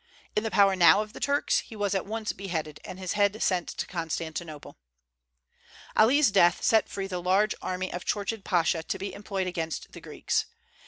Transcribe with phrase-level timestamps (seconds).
[0.35, 3.39] In the power now of the Turks, he was at once beheaded, and his head
[3.43, 4.79] sent to Constantinople.
[5.95, 10.01] Ali's death set free the large army of Chourchid Pasha to be employed against the
[10.01, 10.47] Greeks.